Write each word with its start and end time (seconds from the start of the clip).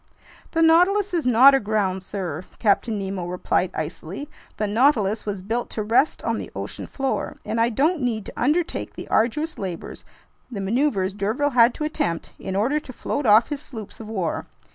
"The 0.53 0.63
Nautilus 0.63 1.13
is 1.13 1.27
not 1.27 1.53
aground, 1.53 2.01
sir," 2.01 2.43
Captain 2.57 2.97
Nemo 2.97 3.27
replied 3.27 3.69
icily. 3.75 4.27
"The 4.57 4.65
Nautilus 4.65 5.27
was 5.27 5.43
built 5.43 5.69
to 5.69 5.83
rest 5.83 6.23
on 6.23 6.39
the 6.39 6.49
ocean 6.55 6.87
floor, 6.87 7.37
and 7.45 7.61
I 7.61 7.69
don't 7.69 8.01
need 8.01 8.25
to 8.25 8.33
undertake 8.35 8.95
the 8.95 9.07
arduous 9.09 9.59
labors, 9.59 10.03
the 10.49 10.59
maneuvers 10.59 11.13
d'Urville 11.13 11.51
had 11.51 11.75
to 11.75 11.83
attempt 11.83 12.33
in 12.39 12.55
order 12.55 12.79
to 12.79 12.91
float 12.91 13.27
off 13.27 13.49
his 13.49 13.61
sloops 13.61 13.99
of 13.99 14.09
war. 14.09 14.47